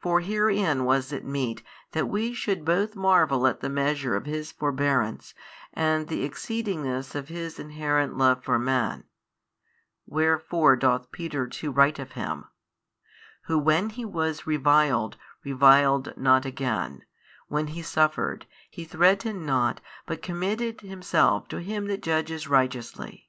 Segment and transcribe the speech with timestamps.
[0.00, 1.62] For herein was it meet
[1.92, 5.34] that we should both marvel at the measure of His Forbearance
[5.74, 9.04] and the exceedingness of His inherent Love for man:
[10.06, 12.46] wherefore doth Peter too write of Him,
[13.48, 17.04] Who when He was reviled, reviled not again,
[17.48, 23.28] when He suffered, He threatened not but committed Himself to Him That judgeth righteously.